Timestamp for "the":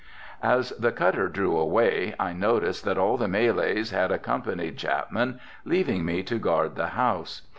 0.71-0.91, 3.17-3.27, 6.73-6.87